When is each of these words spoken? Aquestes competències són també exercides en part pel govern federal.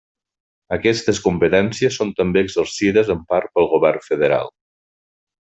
Aquestes 0.77 1.19
competències 1.25 1.99
són 2.01 2.13
també 2.21 2.43
exercides 2.47 3.13
en 3.17 3.21
part 3.35 3.53
pel 3.59 3.71
govern 3.75 4.05
federal. 4.09 4.53